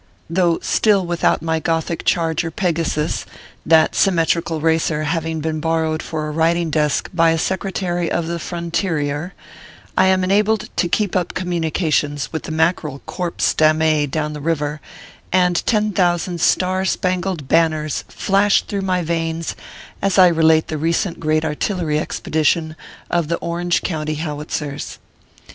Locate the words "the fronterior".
8.25-9.35